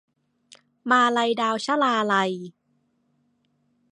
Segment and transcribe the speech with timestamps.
[0.89, 2.33] มาลัยดาว- ชลาลัย